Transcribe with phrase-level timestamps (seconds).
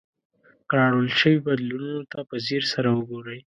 [0.77, 3.39] راوړل شوي بدلونونو ته په ځیر سره وګورئ.